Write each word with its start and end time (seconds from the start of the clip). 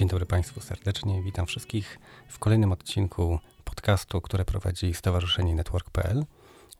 Dzień 0.00 0.08
dobry 0.08 0.26
Państwu 0.26 0.60
serdecznie. 0.60 1.22
Witam 1.22 1.46
wszystkich 1.46 1.98
w 2.28 2.38
kolejnym 2.38 2.72
odcinku 2.72 3.38
podcastu, 3.64 4.20
które 4.20 4.44
prowadzi 4.44 4.94
Stowarzyszenie 4.94 5.54
Network.pl. 5.54 6.24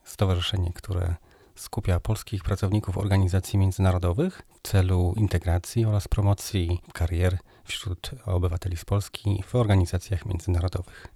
Stowarzyszenie, 0.04 0.72
które 0.72 1.14
skupia 1.54 2.00
polskich 2.00 2.42
pracowników 2.42 2.98
organizacji 2.98 3.58
międzynarodowych 3.58 4.42
w 4.54 4.68
celu 4.68 5.14
integracji 5.16 5.84
oraz 5.84 6.08
promocji 6.08 6.80
karier 6.92 7.38
wśród 7.64 8.10
obywateli 8.26 8.76
z 8.76 8.84
Polski 8.84 9.42
w 9.46 9.54
organizacjach 9.54 10.26
międzynarodowych. 10.26 11.06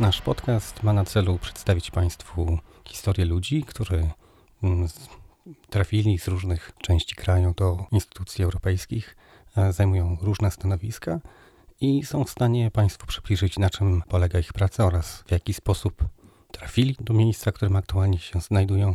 Nasz 0.00 0.20
podcast 0.20 0.82
ma 0.82 0.92
na 0.92 1.04
celu 1.04 1.38
przedstawić 1.38 1.90
Państwu 1.90 2.58
historię 2.88 3.26
ludzi, 3.26 3.62
którzy 3.62 4.10
mm, 4.62 4.88
trafili 5.70 6.18
z 6.18 6.28
różnych 6.28 6.72
części 6.78 7.14
kraju 7.14 7.54
do 7.56 7.86
instytucji 7.92 8.44
europejskich, 8.44 9.16
zajmują 9.70 10.16
różne 10.20 10.50
stanowiska 10.50 11.20
i 11.80 12.04
są 12.04 12.24
w 12.24 12.30
stanie 12.30 12.70
Państwu 12.70 13.06
przybliżyć, 13.06 13.58
na 13.58 13.70
czym 13.70 14.02
polega 14.08 14.38
ich 14.38 14.52
praca 14.52 14.84
oraz 14.84 15.24
w 15.26 15.30
jaki 15.30 15.54
sposób 15.54 16.04
trafili 16.52 16.96
do 17.00 17.14
miejsca, 17.14 17.50
w 17.50 17.54
którym 17.54 17.76
aktualnie 17.76 18.18
się 18.18 18.40
znajdują 18.40 18.94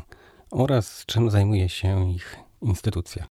oraz 0.51 1.05
czym 1.05 1.31
zajmuje 1.31 1.69
się 1.69 2.11
ich 2.11 2.35
instytucja. 2.61 3.27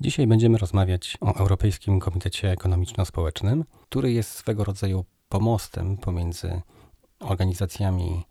Dzisiaj 0.00 0.26
będziemy 0.26 0.58
rozmawiać 0.58 1.18
o 1.20 1.34
Europejskim 1.34 2.00
Komitecie 2.00 2.52
Ekonomiczno-Społecznym, 2.52 3.64
który 3.82 4.12
jest 4.12 4.30
swego 4.30 4.64
rodzaju 4.64 5.04
pomostem 5.28 5.96
pomiędzy 5.96 6.60
organizacjami 7.20 8.24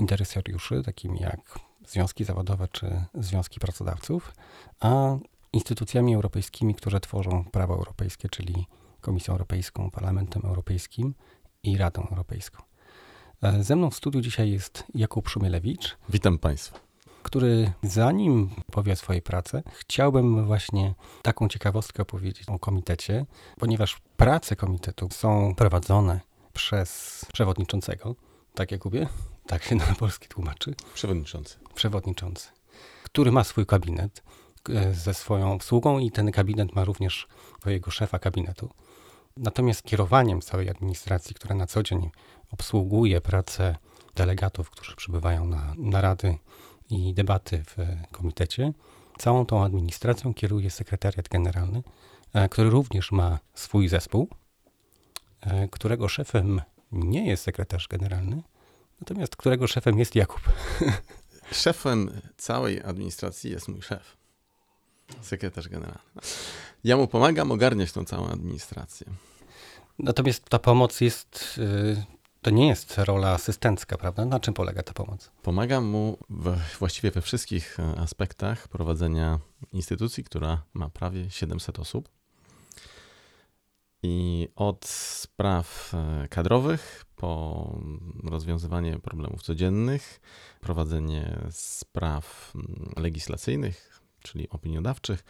interesariuszy, 0.00 0.82
takimi 0.82 1.20
jak 1.20 1.58
związki 1.86 2.24
zawodowe 2.24 2.68
czy 2.72 3.04
związki 3.14 3.60
pracodawców, 3.60 4.32
a 4.80 5.16
instytucjami 5.52 6.14
europejskimi, 6.14 6.74
które 6.74 7.00
tworzą 7.00 7.44
prawo 7.44 7.74
europejskie, 7.74 8.28
czyli 8.28 8.66
Komisją 9.00 9.34
Europejską, 9.34 9.90
Parlamentem 9.90 10.42
Europejskim 10.44 11.14
i 11.62 11.78
Radą 11.78 12.06
Europejską. 12.10 12.62
E, 13.42 13.64
ze 13.64 13.76
mną 13.76 13.90
w 13.90 13.94
studiu 13.94 14.20
dzisiaj 14.20 14.50
jest 14.50 14.84
Jakub 14.94 15.28
Szumielewicz. 15.28 15.96
Witam 16.08 16.38
Państwa. 16.38 16.80
Który 17.22 17.72
zanim 17.82 18.50
powie 18.72 18.92
o 18.92 18.96
swojej 18.96 19.22
pracy, 19.22 19.62
chciałbym 19.72 20.46
właśnie 20.46 20.94
taką 21.22 21.48
ciekawostkę 21.48 22.02
opowiedzieć 22.02 22.48
o 22.48 22.58
komitecie, 22.58 23.26
ponieważ 23.58 24.00
prace 24.16 24.56
komitetu 24.56 25.08
są 25.12 25.54
prowadzone 25.54 26.20
przez 26.52 27.20
przewodniczącego, 27.32 28.14
tak 28.54 28.72
Jakubie? 28.72 29.08
Tak 29.50 29.64
się 29.64 29.74
na 29.86 29.86
polski 29.86 30.28
tłumaczy. 30.28 30.74
Przewodniczący. 30.94 31.58
Przewodniczący, 31.74 32.48
który 33.02 33.32
ma 33.32 33.44
swój 33.44 33.66
gabinet 33.66 34.22
e, 34.68 34.94
ze 34.94 35.14
swoją 35.14 35.52
obsługą 35.52 35.98
i 35.98 36.10
ten 36.10 36.30
gabinet 36.30 36.74
ma 36.74 36.84
również 36.84 37.28
swojego 37.60 37.90
szefa 37.90 38.18
gabinetu. 38.18 38.70
Natomiast 39.36 39.82
kierowaniem 39.82 40.40
całej 40.40 40.70
administracji, 40.70 41.34
która 41.34 41.54
na 41.54 41.66
co 41.66 41.82
dzień 41.82 42.10
obsługuje 42.50 43.20
pracę 43.20 43.76
delegatów, 44.14 44.70
którzy 44.70 44.96
przybywają 44.96 45.44
na 45.44 45.74
narady 45.78 46.38
i 46.90 47.14
debaty 47.14 47.62
w 47.66 47.76
komitecie, 48.12 48.72
całą 49.18 49.46
tą 49.46 49.64
administracją 49.64 50.34
kieruje 50.34 50.70
sekretariat 50.70 51.28
generalny, 51.28 51.82
e, 52.32 52.48
który 52.48 52.70
również 52.70 53.12
ma 53.12 53.38
swój 53.54 53.88
zespół, 53.88 54.28
e, 55.40 55.68
którego 55.68 56.08
szefem 56.08 56.60
nie 56.92 57.26
jest 57.26 57.42
sekretarz 57.42 57.88
generalny, 57.88 58.42
natomiast 59.00 59.36
którego 59.36 59.66
szefem 59.66 59.98
jest 59.98 60.14
Jakub. 60.14 60.40
Szefem 61.52 62.20
całej 62.36 62.82
administracji 62.82 63.50
jest 63.50 63.68
mój 63.68 63.82
szef, 63.82 64.16
sekretarz 65.20 65.68
generalny. 65.68 66.20
Ja 66.84 66.96
mu 66.96 67.06
pomagam 67.06 67.52
ogarniać 67.52 67.92
tą 67.92 68.04
całą 68.04 68.28
administrację. 68.28 69.06
Natomiast 69.98 70.48
ta 70.48 70.58
pomoc 70.58 71.00
jest, 71.00 71.58
y, 71.58 72.04
to 72.42 72.50
nie 72.50 72.68
jest 72.68 72.98
rola 72.98 73.30
asystencka, 73.30 73.98
prawda? 73.98 74.24
Na 74.24 74.40
czym 74.40 74.54
polega 74.54 74.82
ta 74.82 74.92
pomoc? 74.92 75.30
Pomagam 75.42 75.84
mu 75.84 76.18
we, 76.30 76.58
właściwie 76.78 77.10
we 77.10 77.20
wszystkich 77.20 77.80
e, 77.80 78.00
aspektach 78.00 78.68
prowadzenia 78.68 79.38
instytucji, 79.72 80.24
która 80.24 80.62
ma 80.74 80.88
prawie 80.88 81.30
700 81.30 81.78
osób. 81.78 82.08
I 84.02 84.48
od 84.56 84.86
spraw 84.86 85.94
e, 85.94 86.28
kadrowych 86.28 87.04
po 87.20 87.78
rozwiązywanie 88.24 88.98
problemów 88.98 89.42
codziennych, 89.42 90.20
prowadzenie 90.60 91.38
spraw 91.50 92.52
mm, 92.54 92.92
legislacyjnych, 92.96 94.00
czyli 94.22 94.48
opiniodawczych, 94.48 95.24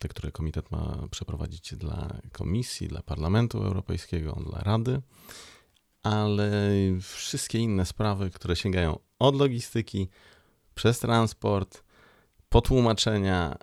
te, 0.00 0.08
które 0.08 0.32
komitet 0.32 0.70
ma 0.70 0.98
przeprowadzić 1.10 1.74
dla 1.74 2.20
Komisji, 2.32 2.88
dla 2.88 3.02
Parlamentu 3.02 3.58
Europejskiego, 3.58 4.38
dla 4.50 4.58
Rady, 4.58 5.02
ale 6.02 6.60
wszystkie 7.00 7.58
inne 7.58 7.86
sprawy, 7.86 8.30
które 8.30 8.56
sięgają 8.56 8.98
od 9.18 9.36
logistyki, 9.36 10.08
przez 10.74 10.98
transport, 10.98 11.84
potłumaczenia, 12.48 13.58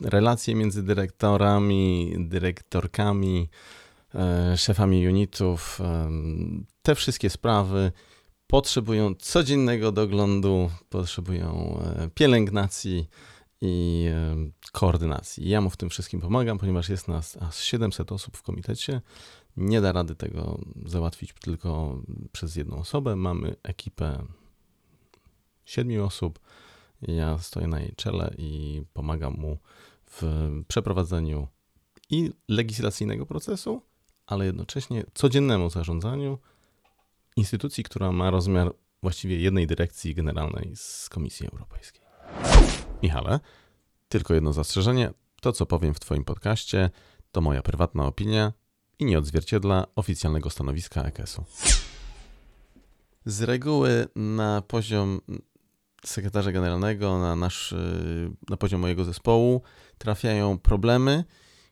relacje 0.00 0.54
między 0.54 0.82
dyrektorami, 0.82 2.14
dyrektorkami, 2.18 3.48
szefami 4.56 5.08
unitów, 5.08 5.80
e, 5.80 6.10
te 6.82 6.94
wszystkie 6.94 7.30
sprawy 7.30 7.92
potrzebują 8.46 9.14
codziennego 9.14 9.92
doglądu, 9.92 10.70
potrzebują 10.90 11.80
e, 11.80 12.10
pielęgnacji 12.14 13.08
i 13.60 14.06
koordynacji. 14.72 15.48
Ja 15.48 15.60
mu 15.60 15.70
w 15.70 15.76
tym 15.76 15.90
wszystkim 15.90 16.20
pomagam, 16.20 16.58
ponieważ 16.58 16.88
jest 16.88 17.08
nas 17.08 17.36
aż 17.36 17.56
700 17.56 18.12
osób 18.12 18.36
w 18.36 18.42
komitecie. 18.42 19.00
Nie 19.56 19.80
da 19.80 19.92
rady 19.92 20.14
tego 20.14 20.60
załatwić 20.86 21.32
tylko 21.32 22.02
przez 22.32 22.56
jedną 22.56 22.76
osobę. 22.76 23.16
Mamy 23.16 23.56
ekipę 23.62 24.26
siedmiu 25.64 26.04
osób. 26.04 26.40
Ja 27.02 27.38
stoję 27.38 27.66
na 27.66 27.80
jej 27.80 27.92
czele 27.96 28.34
i 28.38 28.82
pomagam 28.92 29.34
mu 29.34 29.58
w 30.06 30.50
przeprowadzeniu 30.68 31.48
i 32.10 32.30
legislacyjnego 32.48 33.26
procesu, 33.26 33.82
ale 34.26 34.46
jednocześnie 34.46 35.04
codziennemu 35.14 35.70
zarządzaniu 35.70 36.38
instytucji, 37.36 37.84
która 37.84 38.12
ma 38.12 38.30
rozmiar 38.30 38.72
właściwie 39.02 39.40
jednej 39.40 39.66
dyrekcji 39.66 40.14
generalnej 40.14 40.72
z 40.76 41.08
Komisji 41.08 41.48
Europejskiej. 41.52 42.02
Michale, 43.02 43.40
tylko 44.08 44.34
jedno 44.34 44.52
zastrzeżenie. 44.52 45.10
To, 45.40 45.52
co 45.52 45.66
powiem 45.66 45.94
w 45.94 46.00
Twoim 46.00 46.24
podcaście, 46.24 46.90
to 47.32 47.40
moja 47.40 47.62
prywatna 47.62 48.06
opinia 48.06 48.52
i 48.98 49.04
nie 49.04 49.18
odzwierciedla 49.18 49.86
oficjalnego 49.96 50.50
stanowiska 50.50 51.02
EKS-u. 51.02 51.44
Z 53.24 53.42
reguły 53.42 54.06
na 54.16 54.62
poziom 54.62 55.20
sekretarza 56.04 56.52
generalnego, 56.52 57.18
na, 57.18 57.36
nasz, 57.36 57.74
na 58.50 58.56
poziom 58.56 58.80
mojego 58.80 59.04
zespołu 59.04 59.62
trafiają 59.98 60.58
problemy, 60.58 61.24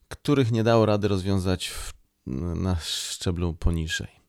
których 0.09 0.53
nie 0.53 0.65
dało 0.65 0.87
rady 0.87 1.09
rozwiązać 1.09 1.69
w, 1.69 1.94
na 2.27 2.77
szczeblu 2.77 3.55
poniżej. 3.55 4.25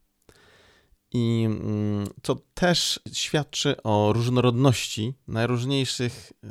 I 1.18 1.44
mm, 1.46 2.08
to 2.22 2.38
też 2.54 3.00
świadczy 3.14 3.84
o 3.84 4.14
różnorodności 4.14 5.14
najróżniejszych 5.28 6.34
e, 6.44 6.50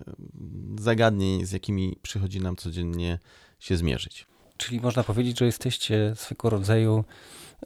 zagadnień, 0.81 1.47
z 1.47 1.53
jakimi 1.53 1.97
przychodzi 2.03 2.41
nam 2.41 2.56
codziennie 2.56 3.19
się 3.59 3.77
zmierzyć. 3.77 4.27
Czyli 4.56 4.81
można 4.81 5.04
powiedzieć, 5.04 5.38
że 5.38 5.47
jesteście 5.47 6.12
swego 6.16 6.50
rodzaju 6.50 7.04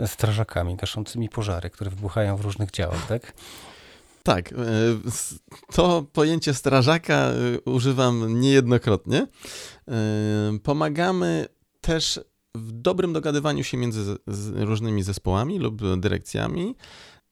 strażakami 0.06 0.76
gaszącymi 0.76 1.28
pożary, 1.28 1.70
które 1.70 1.90
wybuchają 1.90 2.36
w 2.36 2.40
różnych 2.40 2.70
działach, 2.70 3.06
tak? 3.06 3.32
Tak, 4.22 4.52
e, 4.52 4.56
to 5.74 6.06
pojęcie 6.12 6.54
strażaka 6.54 7.14
e, 7.14 7.60
używam 7.60 8.40
niejednokrotnie. 8.40 9.26
Pomagamy 10.62 11.46
też 11.80 12.20
w 12.54 12.72
dobrym 12.72 13.12
dogadywaniu 13.12 13.64
się 13.64 13.76
między 13.76 14.16
różnymi 14.54 15.02
zespołami 15.02 15.58
lub 15.58 15.82
dyrekcjami. 16.00 16.74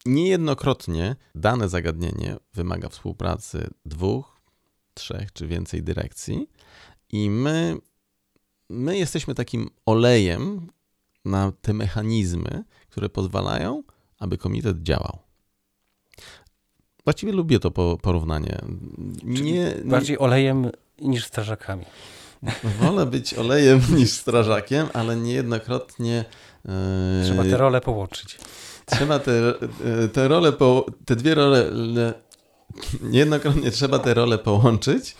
Niejednokrotnie 0.06 1.16
dane 1.34 1.68
zagadnienie 1.68 2.36
wymaga 2.54 2.88
współpracy 2.88 3.70
dwóch, 3.84 4.40
trzech 4.94 5.32
czy 5.32 5.46
więcej 5.46 5.82
dyrekcji, 5.82 6.48
i 7.12 7.30
my, 7.30 7.76
my 8.70 8.98
jesteśmy 8.98 9.34
takim 9.34 9.70
olejem 9.86 10.66
na 11.24 11.52
te 11.60 11.74
mechanizmy, 11.74 12.64
które 12.88 13.08
pozwalają, 13.08 13.82
aby 14.18 14.38
komitet 14.38 14.82
działał. 14.82 15.18
Właściwie 17.04 17.32
lubię 17.32 17.58
to 17.58 17.70
porównanie. 17.96 18.58
Nie, 19.24 19.74
bardziej 19.84 20.18
olejem 20.18 20.70
niż 21.00 21.24
strażakami. 21.24 21.84
Wolę 22.80 23.06
być 23.06 23.34
olejem 23.34 23.80
niż 23.98 24.10
strażakiem, 24.10 24.86
ale 24.92 25.16
niejednokrotnie. 25.16 26.24
E, 26.68 27.24
trzeba 27.24 27.42
te 27.42 27.56
role 27.56 27.80
połączyć. 27.80 28.38
Trzeba 28.86 29.18
te, 29.18 29.54
te 30.12 30.28
role, 30.28 30.52
po, 30.52 30.86
te 31.04 31.16
dwie 31.16 31.34
role 31.34 31.70
Niejednokrotnie 33.02 33.70
trzeba 33.70 33.98
te 33.98 34.14
role 34.14 34.38
połączyć, 34.38 35.16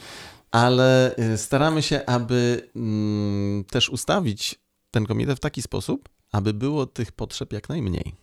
ale 0.51 1.17
y, 1.19 1.39
staramy 1.39 1.83
się, 1.83 2.07
aby 2.07 2.69
mm, 2.77 3.65
też 3.65 3.89
ustawić 3.89 4.55
ten 4.91 5.07
komitet 5.07 5.37
w 5.37 5.41
taki 5.41 5.63
sposób, 5.63 6.09
aby 6.33 6.55
było 6.55 6.87
tych 6.87 7.13
potrzeb 7.13 7.53
jak 7.53 7.69
najmniej. 7.69 8.15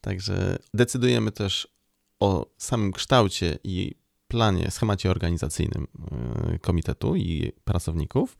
Także 0.00 0.58
decydujemy 0.74 1.32
też 1.32 1.68
o 2.20 2.46
samym 2.58 2.92
kształcie 2.92 3.58
i 3.64 3.94
planie, 4.28 4.70
schemacie 4.70 5.10
organizacyjnym 5.10 5.86
y, 6.54 6.58
komitetu 6.58 7.16
i 7.16 7.52
pracowników. 7.64 8.38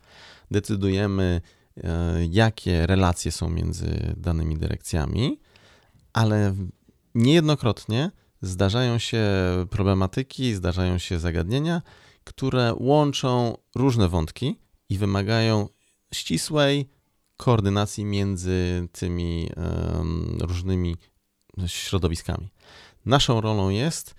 Decydujemy, 0.51 1.41
y, 1.77 1.83
jakie 2.31 2.87
relacje 2.87 3.33
są 3.33 3.51
między 3.51 4.15
danymi 4.17 4.57
dyrekcjami, 4.59 5.41
ale 6.13 6.55
niejednokrotnie 7.15 8.11
zdarzają 8.43 8.99
się 8.99 9.27
problematyki, 9.71 10.55
zdarzają 10.55 10.99
się 10.99 11.19
zagadnienia, 11.19 11.83
które 12.25 12.75
łączą 12.77 13.57
różne 13.75 14.09
wątki 14.09 14.57
i 14.89 14.99
wymagają 14.99 15.69
ścisłej 16.15 16.89
koordynacji 17.37 18.05
między 18.05 18.89
tymi 18.93 19.51
różnymi 20.41 20.97
środowiskami. 21.67 22.49
Naszą 23.07 23.41
rolą 23.41 23.69
jest, 23.69 24.15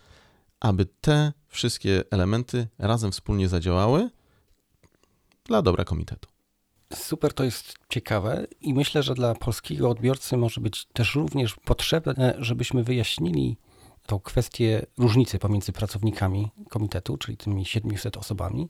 aby 0.60 0.86
te 0.86 1.34
wszystkie 1.48 2.04
elementy 2.12 2.68
razem 2.80 3.12
wspólnie 3.12 3.48
zadziałały 3.48 4.10
dla 5.46 5.62
dobra 5.62 5.86
komitetu. 5.86 6.30
Super, 6.94 7.34
to 7.34 7.44
jest 7.44 7.74
ciekawe 7.90 8.48
i 8.62 8.74
myślę, 8.74 9.04
że 9.04 9.14
dla 9.14 9.36
polskiego 9.36 9.90
odbiorcy 9.90 10.38
może 10.38 10.62
być 10.62 10.86
też 10.86 11.16
również 11.16 11.56
potrzebne, 11.56 12.36
żebyśmy 12.38 12.84
wyjaśnili 12.84 13.58
tą 14.06 14.20
kwestię 14.20 14.86
różnicy 14.98 15.40
pomiędzy 15.40 15.72
pracownikami 15.72 16.52
komitetu, 16.70 17.18
czyli 17.18 17.38
tymi 17.38 17.66
700 17.66 18.18
osobami, 18.18 18.70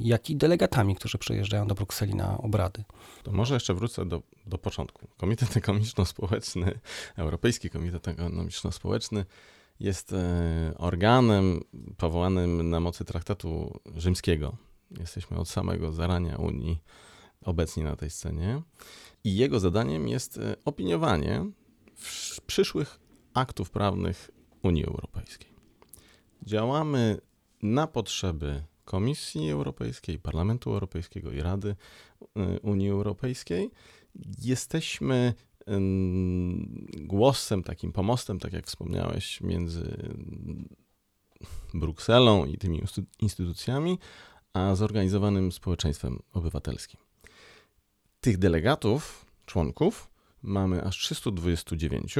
jak 0.00 0.30
i 0.30 0.36
delegatami, 0.36 0.96
którzy 0.96 1.18
przyjeżdżają 1.18 1.66
do 1.66 1.74
Brukseli 1.74 2.14
na 2.14 2.38
obrady. 2.38 2.84
To 3.22 3.32
może 3.32 3.54
jeszcze 3.54 3.74
wrócę 3.74 4.06
do, 4.06 4.22
do 4.46 4.58
początku. 4.58 5.08
Komitet 5.16 5.56
Ekonomiczno-Społeczny, 5.56 6.78
Europejski 7.16 7.70
Komitet 7.70 8.08
Ekonomiczno-Społeczny 8.08 9.24
jest 9.80 10.12
e, 10.12 10.72
organem 10.78 11.60
powołanym 11.96 12.70
na 12.70 12.80
mocy 12.80 13.04
traktatu 13.04 13.80
rzymskiego. 13.96 14.56
Jesteśmy 14.98 15.36
od 15.36 15.48
samego 15.48 15.92
zarania 15.92 16.36
Unii 16.36 16.82
obecni 17.44 17.82
na 17.82 17.96
tej 17.96 18.10
scenie. 18.10 18.62
I 19.24 19.36
jego 19.36 19.60
zadaniem 19.60 20.08
jest 20.08 20.38
e, 20.38 20.56
opiniowanie 20.64 21.46
przyszłych 22.46 23.00
aktów 23.34 23.70
prawnych 23.70 24.30
Unii 24.62 24.84
Europejskiej. 24.84 25.50
Działamy 26.42 27.18
na 27.62 27.86
potrzeby 27.86 28.62
Komisji 28.84 29.50
Europejskiej, 29.50 30.18
Parlamentu 30.18 30.70
Europejskiego 30.70 31.32
i 31.32 31.40
Rady 31.40 31.76
y, 32.22 32.60
Unii 32.60 32.90
Europejskiej. 32.90 33.70
Jesteśmy 34.42 35.34
głosem, 36.96 37.62
takim 37.62 37.92
pomostem, 37.92 38.38
tak 38.38 38.52
jak 38.52 38.66
wspomniałeś, 38.66 39.40
między 39.40 40.12
Brukselą 41.74 42.44
i 42.44 42.58
tymi 42.58 42.82
instytucjami, 43.18 43.98
a 44.52 44.74
zorganizowanym 44.74 45.52
społeczeństwem 45.52 46.18
obywatelskim. 46.32 47.00
Tych 48.20 48.38
delegatów, 48.38 49.26
członków, 49.46 50.10
mamy 50.42 50.84
aż 50.84 50.98
329 50.98 52.14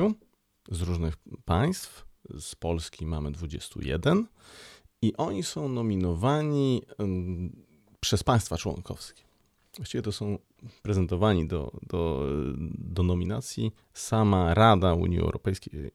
z 0.70 0.80
różnych 0.80 1.16
państw. 1.44 2.06
Z 2.40 2.54
Polski 2.54 3.06
mamy 3.06 3.30
21 3.30 4.26
i 5.02 5.16
oni 5.16 5.42
są 5.42 5.68
nominowani 5.68 6.82
przez 8.00 8.24
państwa 8.24 8.56
członkowskie. 8.56 9.22
Właściwie 9.76 10.02
to 10.02 10.12
są 10.12 10.38
prezentowani 10.82 11.48
do, 11.48 11.72
do, 11.82 12.26
do 12.78 13.02
nominacji. 13.02 13.72
Sama 13.94 14.54
Rada 14.54 14.94
Unii 14.94 15.20
Europejskiej 15.20 15.90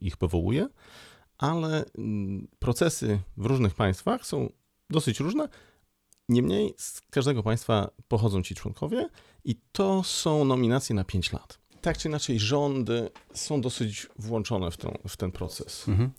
ich 0.00 0.16
powołuje, 0.16 0.68
ale 1.38 1.84
procesy 2.58 3.20
w 3.36 3.46
różnych 3.46 3.74
państwach 3.74 4.26
są 4.26 4.52
dosyć 4.90 5.20
różne. 5.20 5.48
Niemniej 6.28 6.74
z 6.76 7.00
każdego 7.10 7.42
państwa 7.42 7.90
pochodzą 8.08 8.42
ci 8.42 8.54
członkowie 8.54 9.08
i 9.44 9.60
to 9.72 10.02
są 10.02 10.44
nominacje 10.44 10.94
na 10.94 11.04
5 11.04 11.32
lat. 11.32 11.58
Tak 11.80 11.98
czy 11.98 12.08
inaczej, 12.08 12.38
rządy 12.38 13.10
są 13.34 13.60
dosyć 13.60 14.06
włączone 14.18 14.70
w, 14.70 14.76
tą, 14.76 14.98
w 15.08 15.16
ten 15.16 15.32
proces. 15.32 15.88
Mhm. 15.88 16.10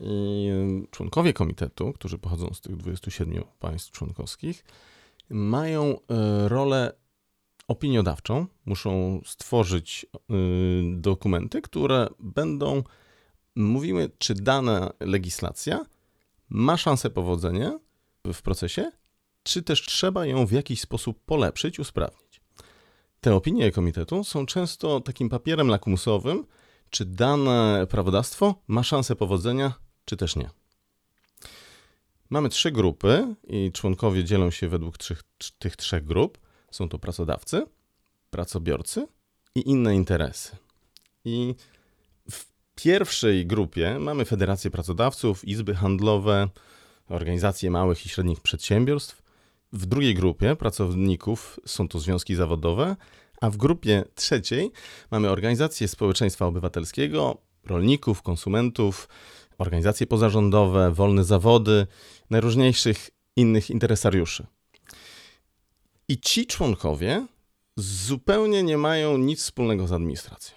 I 0.00 0.48
członkowie 0.90 1.32
komitetu, 1.32 1.92
którzy 1.92 2.18
pochodzą 2.18 2.54
z 2.54 2.60
tych 2.60 2.76
27 2.76 3.44
państw 3.58 3.90
członkowskich, 3.90 4.64
mają 5.30 5.84
e, 5.84 6.48
rolę 6.48 6.92
opiniodawczą. 7.70 8.46
Muszą 8.64 9.20
stworzyć 9.26 10.06
e, 10.14 10.34
dokumenty, 10.94 11.62
które 11.62 12.08
będą 12.18 12.82
mówiły, 13.56 14.10
czy 14.18 14.34
dana 14.34 14.92
legislacja 15.00 15.86
ma 16.48 16.76
szansę 16.76 17.10
powodzenia 17.10 17.78
w 18.32 18.42
procesie, 18.42 18.90
czy 19.42 19.62
też 19.62 19.86
trzeba 19.86 20.26
ją 20.26 20.46
w 20.46 20.52
jakiś 20.52 20.80
sposób 20.80 21.24
polepszyć, 21.24 21.78
usprawnić. 21.78 22.40
Te 23.20 23.34
opinie 23.34 23.72
komitetu 23.72 24.24
są 24.24 24.46
często 24.46 25.00
takim 25.00 25.28
papierem 25.28 25.68
lakmusowym, 25.68 26.46
czy 26.90 27.04
dane 27.04 27.86
prawodawstwo 27.90 28.54
ma 28.68 28.82
szansę 28.82 29.16
powodzenia, 29.16 29.72
czy 30.04 30.16
też 30.16 30.36
nie. 30.36 30.50
Mamy 32.30 32.48
trzy 32.48 32.70
grupy 32.72 33.34
i 33.48 33.72
członkowie 33.72 34.24
dzielą 34.24 34.50
się 34.50 34.68
według 34.68 34.98
trzech, 34.98 35.22
tych 35.58 35.76
trzech 35.76 36.04
grup. 36.04 36.38
Są 36.70 36.88
to 36.88 36.98
pracodawcy, 36.98 37.66
pracobiorcy 38.30 39.06
i 39.54 39.70
inne 39.70 39.94
interesy. 39.94 40.56
I 41.24 41.54
w 42.30 42.46
pierwszej 42.74 43.46
grupie 43.46 43.98
mamy 43.98 44.24
Federację 44.24 44.70
Pracodawców, 44.70 45.44
Izby 45.44 45.74
Handlowe, 45.74 46.48
organizacje 47.08 47.70
małych 47.70 48.06
i 48.06 48.08
średnich 48.08 48.40
przedsiębiorstw. 48.40 49.22
W 49.72 49.86
drugiej 49.86 50.14
grupie 50.14 50.56
pracowników 50.56 51.60
są 51.66 51.88
to 51.88 51.98
związki 51.98 52.34
zawodowe, 52.34 52.96
a 53.40 53.50
w 53.50 53.56
grupie 53.56 54.04
trzeciej 54.14 54.72
mamy 55.10 55.30
organizacje 55.30 55.88
społeczeństwa 55.88 56.46
obywatelskiego, 56.46 57.36
rolników, 57.64 58.22
konsumentów, 58.22 59.08
organizacje 59.58 60.06
pozarządowe, 60.06 60.90
wolne 60.92 61.24
zawody, 61.24 61.86
najróżniejszych 62.30 63.10
innych 63.36 63.70
interesariuszy. 63.70 64.46
I 66.10 66.18
ci 66.18 66.46
członkowie 66.46 67.26
zupełnie 67.76 68.62
nie 68.62 68.78
mają 68.78 69.18
nic 69.18 69.42
wspólnego 69.42 69.86
z 69.86 69.92
administracją. 69.92 70.56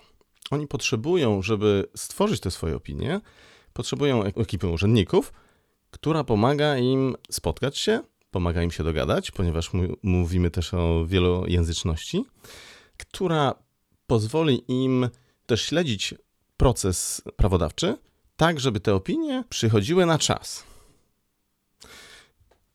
Oni 0.51 0.67
potrzebują, 0.67 1.41
żeby 1.41 1.85
stworzyć 1.95 2.39
te 2.39 2.51
swoje 2.51 2.75
opinie, 2.75 3.21
potrzebują 3.73 4.23
ekipy 4.23 4.67
urzędników, 4.67 5.33
która 5.91 6.23
pomaga 6.23 6.77
im 6.77 7.15
spotkać 7.31 7.77
się, 7.77 8.01
pomaga 8.31 8.63
im 8.63 8.71
się 8.71 8.83
dogadać, 8.83 9.31
ponieważ 9.31 9.71
mówimy 10.03 10.51
też 10.51 10.73
o 10.73 11.05
wielojęzyczności, 11.05 12.25
która 12.97 13.55
pozwoli 14.07 14.63
im 14.67 15.09
też 15.45 15.61
śledzić 15.61 16.13
proces 16.57 17.21
prawodawczy, 17.35 17.97
tak 18.35 18.59
żeby 18.59 18.79
te 18.79 18.95
opinie 18.95 19.43
przychodziły 19.49 20.05
na 20.05 20.17
czas. 20.17 20.72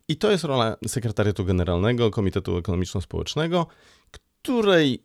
I 0.08 0.16
to 0.16 0.30
jest 0.30 0.44
rola 0.44 0.76
Sekretariatu 0.86 1.44
Generalnego 1.44 2.10
Komitetu 2.10 2.56
Ekonomiczno-Społecznego, 2.56 3.66
której 4.10 5.02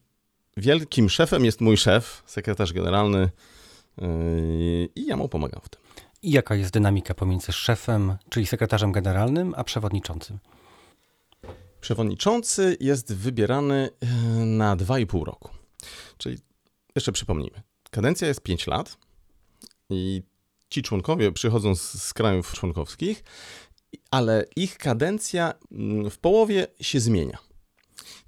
wielkim 0.58 1.10
szefem 1.10 1.46
jest 1.46 1.62
mój 1.62 1.78
szef, 1.78 2.24
sekretarz 2.26 2.74
generalny, 2.74 3.30
yy, 3.98 4.06
i 4.96 5.06
ja 5.06 5.18
mu 5.18 5.30
pomagam 5.30 5.62
w 5.64 5.70
tym. 5.70 5.82
I 6.22 6.32
jaka 6.32 6.56
jest 6.56 6.74
dynamika 6.74 7.14
pomiędzy 7.14 7.52
szefem, 7.52 8.18
czyli 8.30 8.46
sekretarzem 8.46 8.92
generalnym, 8.92 9.54
a 9.58 9.64
przewodniczącym? 9.64 10.40
Przewodniczący 11.82 12.78
jest 12.80 13.14
wybierany 13.14 13.90
yy, 14.02 14.46
na 14.46 14.78
2,5 14.78 15.24
roku. 15.24 15.50
Czyli 16.18 16.38
jeszcze 16.96 17.12
przypomnijmy, 17.12 17.62
kadencja 17.92 18.28
jest 18.28 18.42
5 18.42 18.68
lat 18.68 18.98
i 19.90 20.24
ci 20.70 20.82
członkowie 20.82 21.32
przychodzą 21.32 21.76
z, 21.76 22.04
z 22.04 22.14
krajów 22.14 22.54
członkowskich, 22.54 23.24
ale 24.12 24.46
ich 24.56 24.78
kadencja 24.78 25.54
mm, 25.72 26.10
w 26.10 26.20
połowie 26.20 26.68
się 26.82 27.00
zmienia. 27.00 27.38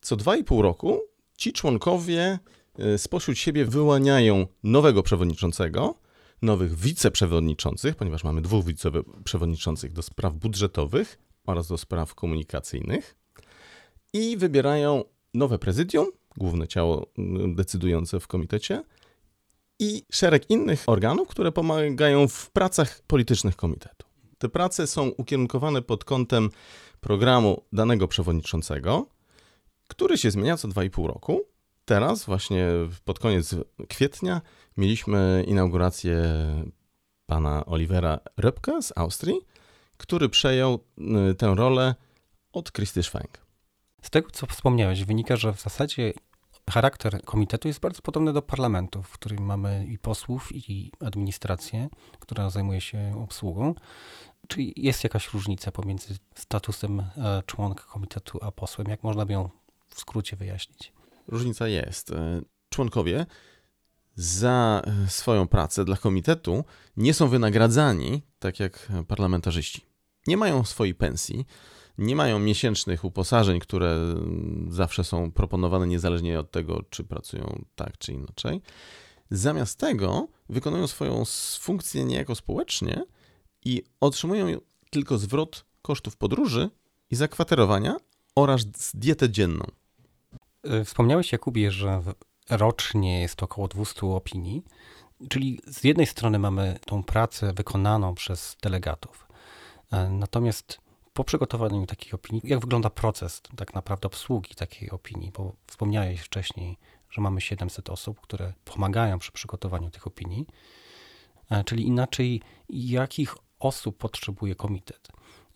Co 0.02 0.16
2,5 0.16 0.62
roku 0.62 1.02
ci 1.38 1.54
członkowie 1.54 2.40
y, 2.80 2.98
spośród 2.98 3.38
siebie 3.38 3.66
wyłaniają 3.66 4.48
nowego 4.64 5.04
przewodniczącego, 5.04 5.96
nowych 6.42 6.76
wiceprzewodniczących, 6.76 7.96
ponieważ 7.96 8.24
mamy 8.24 8.42
dwóch 8.42 8.66
wiceprzewodniczących 8.66 9.94
do 9.94 10.02
spraw 10.02 10.34
budżetowych 10.34 11.20
oraz 11.46 11.68
do 11.68 11.78
spraw 11.78 12.16
komunikacyjnych 12.16 13.16
i 14.14 14.38
wybierają 14.38 15.04
nowe 15.34 15.60
prezydium, 15.60 16.08
główne 16.38 16.68
ciało 16.68 17.08
mm, 17.18 17.56
decydujące 17.56 18.20
w 18.20 18.28
komitecie 18.28 18.84
i 19.80 20.04
szereg 20.12 20.50
innych 20.50 20.84
organów, 20.88 21.28
które 21.28 21.52
pomagają 21.52 22.28
w 22.28 22.52
pracach 22.52 23.02
politycznych 23.08 23.56
komitetu. 23.56 24.06
Te 24.38 24.50
prace 24.50 24.88
są 24.88 25.08
ukierunkowane 25.08 25.82
pod 25.82 26.04
kątem 26.04 26.50
programu 27.02 27.64
danego 27.74 28.08
przewodniczącego, 28.08 29.10
który 29.88 30.18
się 30.18 30.32
zmienia 30.32 30.58
co 30.58 30.68
2,5 30.68 31.08
roku. 31.08 31.42
Teraz, 31.86 32.26
właśnie 32.26 32.68
pod 33.06 33.20
koniec 33.20 33.56
kwietnia, 33.90 34.42
mieliśmy 34.78 35.44
inaugurację 35.48 36.24
pana 37.26 37.66
Olivera 37.66 38.20
Röpke 38.38 38.82
z 38.82 38.94
Austrii, 38.96 39.38
który 39.98 40.30
przejął 40.30 40.80
y, 41.32 41.36
tę 41.36 41.56
rolę 41.56 41.96
od 42.52 42.72
Christy 42.72 43.04
Schwenk. 43.04 43.46
Z 44.02 44.10
tego, 44.10 44.32
co 44.32 44.48
wspomniałeś, 44.48 45.04
wynika, 45.04 45.36
że 45.36 45.54
w 45.54 45.62
zasadzie 45.62 46.14
charakter 46.70 47.22
komitetu 47.22 47.68
jest 47.68 47.80
bardzo 47.80 48.02
podobny 48.02 48.34
do 48.34 48.42
parlamentu, 48.42 49.04
w 49.04 49.12
którym 49.12 49.44
mamy 49.46 49.86
i 49.86 50.00
posłów, 50.00 50.50
i 50.52 50.92
administrację, 51.00 51.90
która 52.20 52.50
zajmuje 52.50 52.82
się 52.82 53.16
obsługą. 53.24 53.76
Czyli 54.48 54.74
jest 54.76 55.04
jakaś 55.04 55.34
różnica 55.34 55.72
pomiędzy 55.72 56.18
statusem 56.36 57.00
e, 57.00 57.44
członka 57.46 57.84
komitetu 57.84 58.40
a 58.42 58.52
posłem? 58.52 58.88
Jak 58.88 59.04
można 59.04 59.26
by 59.26 59.34
ją 59.34 59.50
w 59.88 60.00
skrócie 60.00 60.36
wyjaśnić? 60.36 60.94
Różnica 61.28 61.68
jest. 61.68 62.12
E, 62.12 62.42
członkowie 62.70 63.26
za 64.16 64.82
e, 64.86 65.10
swoją 65.10 65.48
pracę 65.48 65.86
dla 65.86 65.98
komitetu 65.98 66.64
nie 66.98 67.14
są 67.14 67.28
wynagradzani 67.28 68.22
tak 68.40 68.60
jak 68.60 68.92
parlamentarzyści. 69.08 69.86
Nie 70.28 70.38
mają 70.38 70.64
swojej 70.64 70.96
pensji, 70.96 71.46
nie 71.98 72.16
mają 72.16 72.40
miesięcznych 72.40 73.06
uposażeń, 73.06 73.60
które 73.60 73.92
mm, 73.92 74.68
zawsze 74.72 75.04
są 75.04 75.32
proponowane 75.32 75.88
niezależnie 75.88 76.40
od 76.40 76.52
tego, 76.52 76.84
czy 76.90 77.04
pracują 77.04 77.64
tak 77.76 77.98
czy 77.98 78.14
inaczej. 78.14 78.62
Zamiast 79.32 79.80
tego 79.80 80.28
wykonują 80.50 80.88
swoją 80.88 81.24
funkcję 81.60 82.06
niejako 82.06 82.36
społecznie 82.36 83.06
i 83.66 83.84
otrzymują 84.00 84.48
tylko 84.90 85.18
zwrot 85.18 85.66
kosztów 85.82 86.18
podróży 86.18 86.70
i 87.12 87.16
zakwaterowania 87.16 87.98
oraz 88.36 88.66
dietę 88.94 89.30
dzienną. 89.30 89.66
E, 90.64 90.84
wspomniałeś, 90.84 91.32
Jakubie, 91.32 91.72
że 91.72 92.02
rocznie 92.50 93.22
jest 93.22 93.44
około 93.44 93.68
200 93.68 94.06
opinii, 94.06 94.64
czyli 95.30 95.60
z 95.68 95.84
jednej 95.84 96.06
strony 96.06 96.40
mamy 96.40 96.80
tą 96.86 97.04
pracę 97.04 97.54
wykonaną 97.54 98.16
przez 98.16 98.58
delegatów, 98.62 99.28
e, 99.92 100.10
natomiast 100.10 100.85
po 101.16 101.24
przygotowaniu 101.24 101.86
takiej 101.86 102.12
opinii, 102.12 102.42
jak 102.46 102.60
wygląda 102.60 102.90
proces 102.90 103.42
tak 103.56 103.74
naprawdę 103.74 104.08
obsługi 104.08 104.56
takiej 104.56 104.92
opinii? 104.92 105.32
Bo 105.32 105.56
wspomniałeś 105.68 106.22
wcześniej, 106.22 106.78
że 107.10 107.22
mamy 107.22 107.42
700 107.42 107.90
osób, 107.90 108.22
które 108.22 108.54
pomagają 108.66 109.20
przy 109.20 109.32
przygotowaniu 109.32 109.90
tych 109.90 110.08
opinii. 110.08 110.48
E, 111.50 111.64
czyli 111.64 111.88
inaczej, 111.88 112.42
jakich 112.70 113.36
osób 113.60 113.98
potrzebuje 113.98 114.56
komitet? 114.56 115.08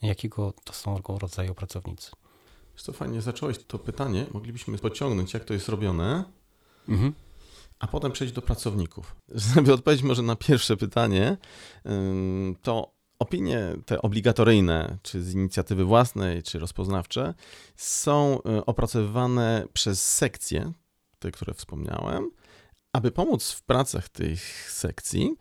Jakiego 0.01 0.53
to 0.63 0.73
są 0.73 0.97
rodzaju 1.19 1.55
pracownicy? 1.55 2.11
to 2.85 2.93
fajnie 2.93 3.21
zacząłeś 3.21 3.57
to 3.63 3.79
pytanie. 3.79 4.25
Moglibyśmy 4.33 4.77
pociągnąć, 4.77 5.33
jak 5.33 5.45
to 5.45 5.53
jest 5.53 5.69
robione, 5.69 6.23
mhm. 6.89 7.13
a 7.79 7.87
potem 7.87 8.11
przejść 8.11 8.33
do 8.33 8.41
pracowników. 8.41 9.15
Żeby 9.55 9.73
odpowiedzieć 9.73 10.03
może 10.03 10.21
na 10.21 10.35
pierwsze 10.35 10.77
pytanie, 10.77 11.37
to 12.61 12.98
Opinie 13.19 13.75
te 13.85 14.01
obligatoryjne, 14.01 14.97
czy 15.01 15.23
z 15.23 15.33
inicjatywy 15.33 15.85
własnej, 15.85 16.43
czy 16.43 16.59
rozpoznawcze, 16.59 17.33
są 17.75 18.39
y, 18.39 18.65
opracowywane 18.65 19.65
przez 19.73 20.13
sekcje, 20.13 20.71
te, 21.19 21.31
które 21.31 21.53
wspomniałem. 21.53 22.31
Aby 22.93 23.11
pomóc 23.11 23.51
w 23.51 23.63
pracach 23.63 24.09
tych 24.09 24.71
sekcji, 24.71 25.35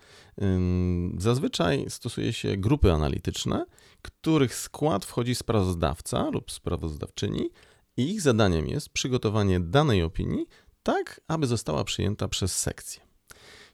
zazwyczaj 1.18 1.84
stosuje 1.88 2.32
się 2.32 2.56
grupy 2.56 2.92
analityczne, 2.92 3.66
których 4.02 4.54
skład 4.54 5.04
wchodzi 5.04 5.34
sprawozdawca 5.34 6.30
lub 6.30 6.50
sprawozdawczyni, 6.50 7.50
i 7.96 8.10
ich 8.10 8.20
zadaniem 8.20 8.68
jest 8.68 8.88
przygotowanie 8.88 9.60
danej 9.60 10.02
opinii 10.02 10.46
tak, 10.82 11.20
aby 11.28 11.46
została 11.46 11.84
przyjęta 11.84 12.28
przez 12.28 12.58
sekcję. 12.58 13.02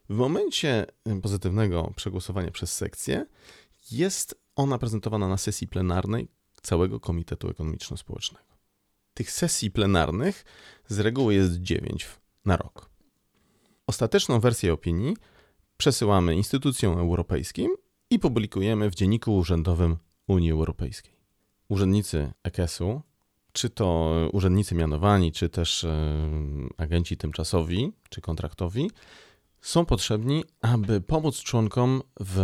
W 0.09 0.15
momencie 0.15 0.87
pozytywnego 1.23 1.93
przegłosowania 1.97 2.51
przez 2.51 2.77
sekcję 2.77 3.27
jest 3.91 4.35
ona 4.57 4.79
prezentowana 4.79 5.29
na 5.29 5.37
sesji 5.37 5.69
plenarnej 5.69 6.29
całego 6.63 7.01
Komitetu 7.01 7.49
Ekonomiczno-Społecznego. 7.49 8.55
Tych 9.15 9.31
sesji 9.31 9.71
plenarnych 9.71 10.45
z 10.89 10.99
reguły 10.99 11.35
jest 11.35 11.57
9 11.61 12.07
na 12.45 12.57
rok. 12.57 12.91
Ostateczną 13.87 14.41
wersję 14.41 14.73
opinii 14.73 15.17
przesyłamy 15.77 16.35
instytucjom 16.35 16.99
europejskim 16.99 17.71
i 18.11 18.19
publikujemy 18.19 18.91
w 18.91 18.95
Dzienniku 18.95 19.37
Urzędowym 19.37 19.97
Unii 20.27 20.51
Europejskiej. 20.51 21.15
Urzędnicy 21.69 22.33
EKS-u, 22.43 23.03
czy 23.53 23.71
to 23.71 24.15
urzędnicy 24.33 24.75
mianowani, 24.75 25.33
czy 25.33 25.49
też 25.49 25.87
agenci 26.77 27.17
tymczasowi, 27.17 27.93
czy 28.09 28.21
kontraktowi, 28.21 28.91
są 29.61 29.85
potrzebni, 29.85 30.45
aby 30.61 31.01
pomóc 31.01 31.39
członkom 31.39 32.03
w 32.21 32.39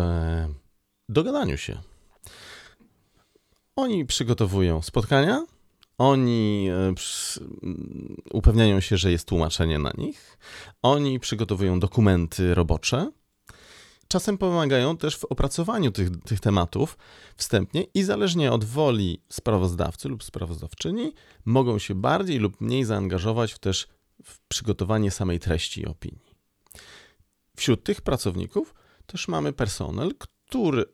dogadaniu 1.12 1.56
się. 1.56 1.78
Oni 3.76 4.06
przygotowują 4.06 4.82
spotkania, 4.82 5.46
oni 5.98 6.68
e, 6.70 6.94
upewniają 8.32 8.80
się, 8.80 8.96
że 8.96 9.12
jest 9.12 9.28
tłumaczenie 9.28 9.78
na 9.78 9.92
nich, 9.98 10.38
oni 10.82 11.20
przygotowują 11.20 11.80
dokumenty 11.80 12.54
robocze. 12.54 13.10
Czasem 14.08 14.38
pomagają 14.38 14.96
też 14.96 15.16
w 15.16 15.24
opracowaniu 15.24 15.90
tych, 15.90 16.10
tych 16.20 16.40
tematów 16.40 16.98
wstępnie 17.36 17.84
i 17.94 18.02
zależnie 18.02 18.52
od 18.52 18.64
woli 18.64 19.22
sprawozdawcy 19.28 20.08
lub 20.08 20.24
sprawozdawczyni, 20.24 21.12
mogą 21.44 21.78
się 21.78 21.94
bardziej 21.94 22.38
lub 22.38 22.60
mniej 22.60 22.84
zaangażować 22.84 23.52
w 23.52 23.58
też 23.58 23.88
w 24.24 24.38
przygotowanie 24.48 25.10
samej 25.10 25.38
treści 25.38 25.86
opinii. 25.86 26.34
Wśród 27.56 27.84
tych 27.84 28.00
pracowników 28.00 28.74
też 29.06 29.28
mamy 29.28 29.52
personel, 29.52 30.14
który 30.18 30.84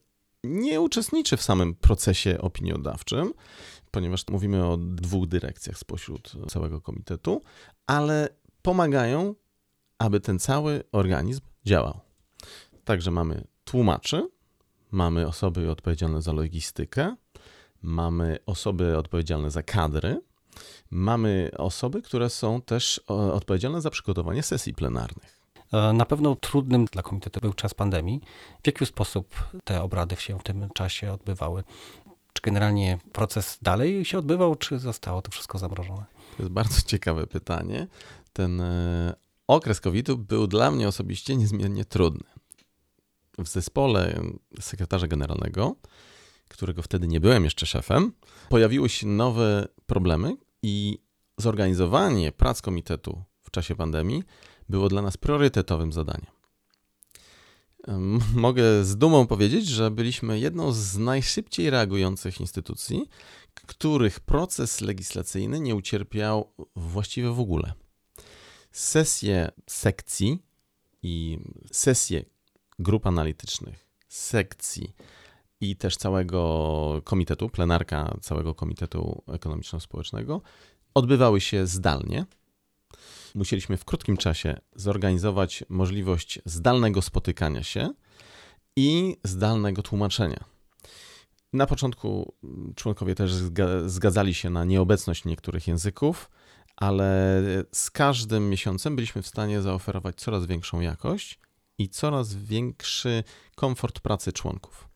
nie 0.46 0.80
uczestniczy 0.80 1.36
w 1.36 1.42
samym 1.42 1.74
procesie 1.74 2.38
opiniodawczym, 2.40 3.32
ponieważ 3.90 4.24
mówimy 4.30 4.66
o 4.66 4.76
dwóch 4.76 5.26
dyrekcjach 5.26 5.78
spośród 5.78 6.32
całego 6.48 6.80
komitetu, 6.80 7.42
ale 7.86 8.28
pomagają, 8.62 9.34
aby 9.98 10.20
ten 10.20 10.38
cały 10.38 10.84
organizm 10.92 11.40
działał. 11.64 12.00
Także 12.84 13.10
mamy 13.10 13.44
tłumaczy, 13.64 14.28
mamy 14.90 15.26
osoby 15.26 15.70
odpowiedzialne 15.70 16.22
za 16.22 16.32
logistykę, 16.32 17.16
mamy 17.82 18.38
osoby 18.46 18.98
odpowiedzialne 18.98 19.50
za 19.50 19.62
kadry, 19.62 20.20
mamy 20.90 21.50
osoby, 21.56 22.02
które 22.02 22.30
są 22.30 22.60
też 22.62 23.00
e, 23.10 23.14
odpowiedzialne 23.14 23.80
za 23.80 23.90
przygotowanie 23.90 24.42
sesji 24.42 24.74
plenarnych. 24.74 25.35
E, 25.72 25.92
na 25.92 26.04
pewno 26.04 26.36
trudnym 26.36 26.84
dla 26.84 27.02
komitetu 27.02 27.40
był 27.40 27.52
czas 27.52 27.74
pandemii. 27.74 28.20
W 28.62 28.66
jaki 28.66 28.86
sposób 28.86 29.34
te 29.64 29.82
obrady 29.82 30.16
się 30.16 30.38
w 30.38 30.42
tym 30.42 30.68
czasie 30.74 31.12
odbywały? 31.12 31.64
Czy 32.32 32.42
generalnie 32.42 32.98
proces 33.12 33.58
dalej 33.62 34.04
się 34.04 34.18
odbywał, 34.18 34.54
czy 34.54 34.78
zostało 34.78 35.22
to 35.22 35.30
wszystko 35.30 35.58
zamrożone? 35.58 36.04
To 36.36 36.42
jest 36.42 36.52
bardzo 36.52 36.82
ciekawe 36.82 37.26
pytanie. 37.26 37.86
Ten 38.32 38.60
e, 38.60 39.14
okres 39.46 39.80
COVID-u 39.80 40.18
był 40.18 40.46
dla 40.46 40.70
mnie 40.70 40.88
osobiście 40.88 41.36
niezmiernie 41.36 41.84
trudny. 41.84 42.24
W 43.38 43.48
zespole 43.48 44.20
sekretarza 44.60 45.06
generalnego, 45.06 45.76
którego 46.48 46.82
wtedy 46.82 47.08
nie 47.08 47.20
byłem 47.20 47.44
jeszcze 47.44 47.66
szefem, 47.66 48.12
pojawiły 48.48 48.88
się 48.88 49.06
nowe 49.06 49.68
problemy 49.86 50.36
i 50.62 50.98
zorganizowanie 51.38 52.32
prac 52.32 52.62
komitetu 52.62 53.22
w 53.46 53.50
czasie 53.50 53.74
pandemii 53.74 54.22
było 54.68 54.88
dla 54.88 55.02
nas 55.02 55.16
priorytetowym 55.16 55.92
zadaniem. 55.92 56.36
Mogę 58.34 58.84
z 58.84 58.96
dumą 58.96 59.26
powiedzieć, 59.26 59.66
że 59.68 59.90
byliśmy 59.90 60.38
jedną 60.38 60.72
z 60.72 60.96
najszybciej 60.96 61.70
reagujących 61.70 62.40
instytucji, 62.40 63.08
których 63.54 64.20
proces 64.20 64.80
legislacyjny 64.80 65.60
nie 65.60 65.74
ucierpiał 65.74 66.52
właściwie 66.76 67.30
w 67.30 67.40
ogóle. 67.40 67.72
Sesje 68.72 69.50
sekcji 69.66 70.42
i 71.02 71.38
sesje 71.72 72.24
grup 72.78 73.06
analitycznych, 73.06 73.86
sekcji 74.08 74.94
i 75.60 75.76
też 75.76 75.96
całego 75.96 77.02
komitetu, 77.04 77.48
plenarka 77.48 78.16
całego 78.20 78.54
Komitetu 78.54 79.22
Ekonomiczno-Społecznego 79.26 80.40
odbywały 80.94 81.40
się 81.40 81.66
zdalnie 81.66 82.26
musieliśmy 83.34 83.76
w 83.76 83.84
krótkim 83.84 84.16
czasie 84.16 84.60
zorganizować 84.74 85.64
możliwość 85.68 86.38
zdalnego 86.44 87.02
spotykania 87.02 87.62
się 87.62 87.92
i 88.76 89.16
zdalnego 89.24 89.82
tłumaczenia. 89.82 90.44
Na 91.52 91.66
początku 91.66 92.34
członkowie 92.74 93.14
też 93.14 93.32
zgadzali 93.86 94.34
się 94.34 94.50
na 94.50 94.64
nieobecność 94.64 95.24
niektórych 95.24 95.68
języków, 95.68 96.30
ale 96.76 97.42
z 97.72 97.90
każdym 97.90 98.50
miesiącem 98.50 98.96
byliśmy 98.96 99.22
w 99.22 99.26
stanie 99.26 99.62
zaoferować 99.62 100.16
coraz 100.16 100.46
większą 100.46 100.80
jakość 100.80 101.38
i 101.78 101.88
coraz 101.88 102.34
większy 102.34 103.24
komfort 103.54 104.00
pracy 104.00 104.32
członków. 104.32 104.88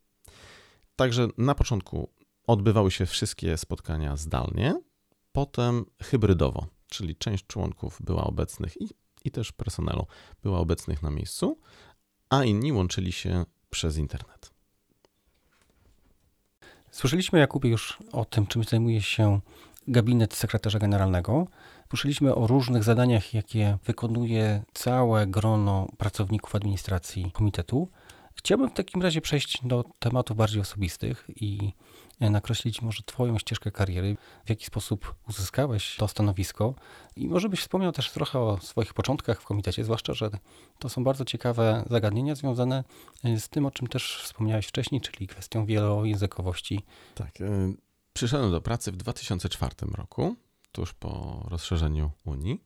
Także 0.96 1.28
na 1.38 1.54
początku 1.54 2.10
odbywały 2.46 2.90
się 2.90 3.06
wszystkie 3.06 3.56
spotkania 3.56 4.16
zdalnie, 4.16 4.80
potem 5.32 5.84
hybrydowo, 6.02 6.66
czyli 6.90 7.16
część 7.16 7.46
członków 7.46 7.98
była 8.00 8.24
obecnych 8.24 8.80
i, 8.80 8.88
i 9.24 9.30
też 9.30 9.52
personelu 9.52 10.06
była 10.42 10.58
obecnych 10.58 11.02
na 11.02 11.10
miejscu, 11.10 11.58
a 12.28 12.44
inni 12.44 12.72
łączyli 12.72 13.12
się 13.12 13.44
przez 13.70 13.96
internet. 13.96 14.50
Słyszeliśmy, 16.90 17.38
Jakubie, 17.38 17.70
już 17.70 17.98
o 18.12 18.24
tym, 18.24 18.46
czym 18.46 18.64
zajmuje 18.64 19.02
się 19.02 19.40
gabinet 19.88 20.34
sekretarza 20.34 20.78
generalnego. 20.78 21.46
Słyszeliśmy 21.88 22.34
o 22.34 22.46
różnych 22.46 22.84
zadaniach, 22.84 23.34
jakie 23.34 23.78
wykonuje 23.84 24.62
całe 24.74 25.26
grono 25.26 25.88
pracowników 25.98 26.54
administracji 26.54 27.32
komitetu. 27.32 27.88
Chciałbym 28.34 28.70
w 28.70 28.74
takim 28.74 29.02
razie 29.02 29.20
przejść 29.20 29.58
do 29.66 29.84
tematów 29.98 30.36
bardziej 30.36 30.60
osobistych 30.60 31.26
i 31.36 31.72
nakreślić 32.20 32.82
może 32.82 33.02
Twoją 33.02 33.38
ścieżkę 33.38 33.70
kariery, 33.70 34.16
w 34.44 34.50
jaki 34.50 34.66
sposób 34.66 35.14
uzyskałeś 35.28 35.96
to 35.96 36.08
stanowisko 36.08 36.74
i 37.16 37.28
może 37.28 37.48
byś 37.48 37.60
wspomniał 37.60 37.92
też 37.92 38.10
trochę 38.10 38.38
o 38.38 38.58
swoich 38.62 38.94
początkach 38.94 39.40
w 39.40 39.44
komitecie, 39.44 39.84
zwłaszcza, 39.84 40.14
że 40.14 40.30
to 40.78 40.88
są 40.88 41.04
bardzo 41.04 41.24
ciekawe 41.24 41.84
zagadnienia 41.90 42.34
związane 42.34 42.84
z 43.38 43.48
tym, 43.48 43.66
o 43.66 43.70
czym 43.70 43.88
też 43.88 44.22
wspomniałeś 44.24 44.66
wcześniej, 44.66 45.00
czyli 45.00 45.26
kwestią 45.26 45.66
wielojęzykowości. 45.66 46.80
Tak. 47.14 47.40
Y, 47.40 47.76
przyszedłem 48.12 48.50
do 48.50 48.60
pracy 48.60 48.92
w 48.92 48.96
2004 48.96 49.74
roku, 49.94 50.36
tuż 50.72 50.92
po 50.92 51.42
rozszerzeniu 51.48 52.10
Unii. 52.24 52.64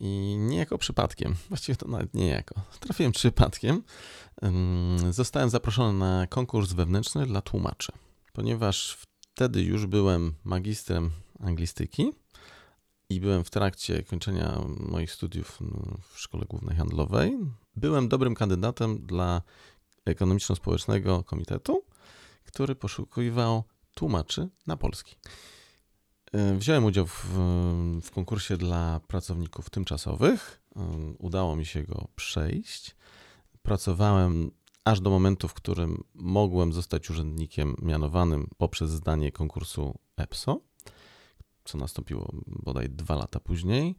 I 0.00 0.36
niejako 0.38 0.78
przypadkiem, 0.78 1.34
właściwie 1.48 1.76
to 1.76 1.88
nawet 1.88 2.14
niejako, 2.14 2.54
trafiłem 2.80 3.12
przypadkiem, 3.12 3.82
zostałem 5.10 5.50
zaproszony 5.50 5.98
na 5.98 6.26
konkurs 6.26 6.72
wewnętrzny 6.72 7.26
dla 7.26 7.40
tłumaczy, 7.40 7.92
ponieważ 8.40 8.98
wtedy 9.20 9.62
już 9.62 9.86
byłem 9.86 10.34
magistrem 10.44 11.10
anglistyki 11.40 12.12
i 13.08 13.20
byłem 13.20 13.44
w 13.44 13.50
trakcie 13.50 14.02
kończenia 14.02 14.60
moich 14.78 15.12
studiów 15.12 15.58
w 16.10 16.18
Szkole 16.18 16.44
Głównej 16.48 16.76
Handlowej. 16.76 17.38
Byłem 17.76 18.08
dobrym 18.08 18.34
kandydatem 18.34 19.06
dla 19.06 19.42
Ekonomiczno-Społecznego 20.04 21.24
Komitetu, 21.24 21.84
który 22.44 22.74
poszukiwał 22.74 23.64
tłumaczy 23.94 24.48
na 24.66 24.76
polski. 24.76 25.16
E, 26.32 26.54
wziąłem 26.54 26.84
udział 26.84 27.06
w, 27.06 27.24
w, 28.02 28.10
konkursie 28.10 28.56
dla 28.56 29.00
pracowników 29.00 29.70
tymczasowych. 29.70 30.62
E, 30.76 30.80
udało 31.18 31.56
mi 31.56 31.66
się 31.66 31.82
go 31.82 32.08
przejść. 32.16 32.96
Pracowałem 33.62 34.50
aż 34.84 35.00
do 35.00 35.10
momentu, 35.10 35.48
w 35.48 35.54
którym 35.54 36.04
mogłem 36.14 36.72
zostać 36.72 37.10
urzędnikiem 37.10 37.76
mianowanym 37.82 38.48
poprzez 38.58 38.90
zdanie 38.90 39.32
konkursu 39.32 39.98
EPSO, 40.16 40.60
co 41.64 41.78
nastąpiło 41.78 42.32
bodaj 42.46 42.88
dwa 42.90 43.14
lata 43.14 43.40
później. 43.40 43.96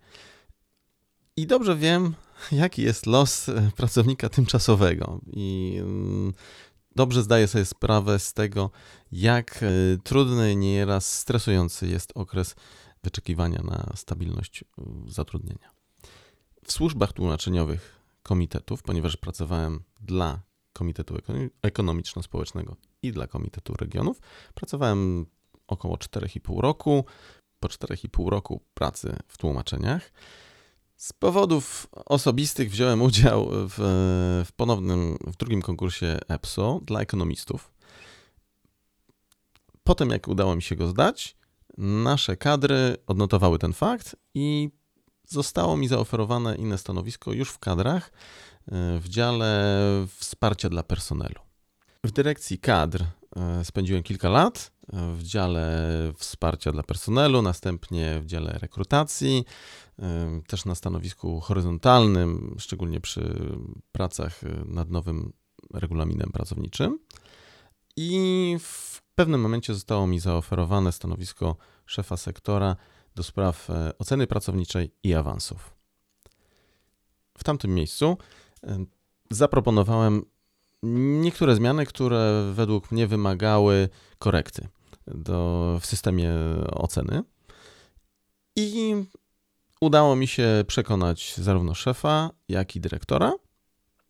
I 1.37 1.47
dobrze 1.47 1.75
wiem, 1.75 2.13
jaki 2.51 2.81
jest 2.81 3.05
los 3.05 3.49
pracownika 3.77 4.29
tymczasowego. 4.29 5.21
I 5.33 5.77
mm, 5.79 6.33
dobrze 6.95 7.23
zdaję 7.23 7.47
sobie 7.47 7.65
sprawę 7.65 8.19
z 8.19 8.33
tego, 8.33 8.71
jak 9.11 9.63
e, 9.63 9.67
trudny, 10.03 10.55
nieraz 10.55 11.19
stresujący 11.19 11.87
jest 11.87 12.11
okres 12.15 12.55
wyczekiwania 13.03 13.61
na 13.63 13.93
stabilność 13.95 14.63
e, 14.63 14.65
zatrudnienia. 15.07 15.71
W 16.65 16.71
służbach 16.71 17.13
tłumaczeniowych 17.13 18.01
komitetów, 18.23 18.83
ponieważ 18.83 19.17
pracowałem 19.17 19.83
dla 20.01 20.41
Komitetu 20.73 21.15
Ekonomiczno-Społecznego 21.61 22.75
i 23.03 23.11
dla 23.11 23.27
Komitetu 23.27 23.73
Regionów, 23.73 24.19
pracowałem 24.53 25.25
około 25.67 25.95
4,5 25.95 26.59
roku. 26.59 27.05
Po 27.59 27.67
4,5 27.67 28.29
roku 28.29 28.61
pracy 28.73 29.15
w 29.27 29.37
tłumaczeniach 29.37 30.11
z 31.01 31.13
powodów 31.13 31.87
osobistych 32.05 32.71
wziąłem 32.71 33.01
udział 33.01 33.49
w, 33.51 33.75
w 34.45 34.51
ponownym, 34.51 35.17
w 35.27 35.37
drugim 35.37 35.61
konkursie 35.61 36.19
EPSO 36.27 36.79
dla 36.85 36.99
ekonomistów. 36.99 37.71
Potem, 39.83 40.09
jak 40.09 40.27
udało 40.27 40.55
mi 40.55 40.61
się 40.61 40.75
go 40.75 40.87
zdać, 40.87 41.35
nasze 41.77 42.37
kadry 42.37 42.97
odnotowały 43.07 43.59
ten 43.59 43.73
fakt 43.73 44.15
i 44.33 44.69
zostało 45.27 45.77
mi 45.77 45.87
zaoferowane 45.87 46.55
inne 46.55 46.77
stanowisko 46.77 47.33
już 47.33 47.49
w 47.49 47.59
kadrach 47.59 48.11
w 48.99 49.03
dziale 49.07 49.75
wsparcia 50.07 50.69
dla 50.69 50.83
personelu. 50.83 51.39
W 52.05 52.11
dyrekcji 52.11 52.59
kadr 52.59 53.03
e, 53.35 53.65
spędziłem 53.65 54.03
kilka 54.03 54.29
lat, 54.29 54.71
e, 54.93 55.15
w 55.15 55.23
dziale 55.23 55.87
wsparcia 56.17 56.71
dla 56.71 56.83
personelu, 56.83 57.41
następnie 57.41 58.19
w 58.19 58.25
dziale 58.25 58.57
rekrutacji, 58.61 59.45
też 60.47 60.65
na 60.65 60.75
stanowisku 60.75 61.39
horyzontalnym, 61.39 62.55
szczególnie 62.59 63.01
przy 63.01 63.35
pracach 63.91 64.43
y, 64.43 64.63
nad 64.65 64.89
nowym 64.89 65.33
regulaminem 65.73 66.31
pracowniczym. 66.31 66.99
I 67.95 68.57
w 68.59 69.01
pewnym 69.15 69.41
momencie 69.41 69.73
zostało 69.73 70.07
mi 70.07 70.19
zaoferowane 70.19 70.91
stanowisko 70.91 71.57
szefa 71.85 72.17
sektora 72.17 72.75
do 73.15 73.23
spraw 73.23 73.69
e, 73.69 73.97
oceny 73.99 74.27
pracowniczej 74.27 74.91
i 75.03 75.13
awansów. 75.13 75.73
W 77.37 77.43
tamtym 77.43 77.73
miejscu 77.75 78.17
zaproponowałem 79.29 80.25
niektóre 81.21 81.55
zmiany, 81.55 81.85
które 81.85 82.51
według 82.53 82.91
mnie 82.91 83.07
wymagały 83.07 83.89
korekty 84.19 84.67
do, 85.07 85.77
w 85.81 85.85
systemie 85.85 86.31
oceny. 86.75 87.23
I 88.55 88.95
Udało 89.81 90.15
mi 90.15 90.27
się 90.27 90.63
przekonać 90.67 91.35
zarówno 91.37 91.73
szefa, 91.73 92.29
jak 92.49 92.75
i 92.75 92.79
dyrektora. 92.79 93.33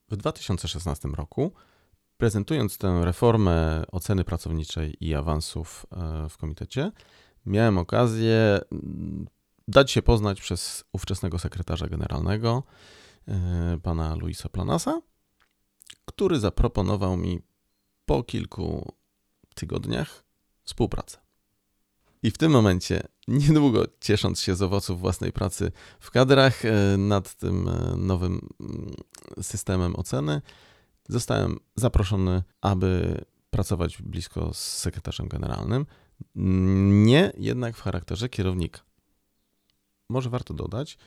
W 0.10 0.18
2016 0.18 1.08
roku, 1.08 1.52
prezentując 2.18 2.78
tę 2.78 3.02
reformę 3.04 3.84
oceny 3.92 4.24
pracowniczej 4.24 5.06
i 5.06 5.16
awansów 5.16 5.86
e, 5.92 6.30
w 6.30 6.38
komitecie, 6.38 6.92
miałem 7.46 7.78
okazję 7.78 8.60
mm, 8.72 9.28
dać 9.68 9.92
się 9.92 10.02
poznać 10.02 10.42
przez 10.42 10.84
ówczesnego 10.92 11.40
sekretarza 11.40 11.88
generalnego, 11.88 12.64
pana 13.84 14.16
Luisa 14.16 14.50
Planasa, 14.50 15.02
który 16.06 16.40
zaproponował 16.40 17.18
mi 17.18 17.42
po 18.06 18.24
kilku 18.24 18.94
tygodniach 19.56 20.24
współpracę. 20.64 21.18
I 22.24 22.32
w 22.32 22.38
tym 22.38 22.52
momencie, 22.52 23.04
niedługo 23.28 23.86
ciesząc 24.02 24.42
się 24.42 24.56
z 24.56 24.62
owoców 24.62 25.00
własnej 25.00 25.32
pracy 25.32 25.72
w 26.00 26.12
kadrach 26.12 26.66
e, 26.66 26.98
nad 26.98 27.36
tym 27.36 27.68
e, 27.68 27.96
nowym 27.98 28.50
mm, 28.60 28.94
systemem 29.42 29.96
oceny, 29.96 30.42
zostałem 31.10 31.60
zaproszony, 31.76 32.44
aby 32.62 33.22
pracować 33.50 34.02
blisko 34.02 34.54
z 34.54 34.78
sekretarzem 34.78 35.28
generalnym, 35.28 35.86
nie 37.06 37.32
jednak 37.38 37.76
w 37.76 37.82
charakterze 37.82 38.30
kierownika. 38.30 38.80
Może 40.10 40.30
warto 40.30 40.54
dodać, 40.54 40.98